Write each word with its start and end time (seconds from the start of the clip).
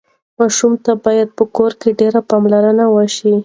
ماشوم 0.37 0.73
ته 0.85 0.91
باید 1.05 1.29
په 1.37 1.43
کور 1.55 1.71
کې 1.81 1.89
ډېره 1.99 2.19
پاملرنه 2.29 2.85
وشي. 2.89 3.33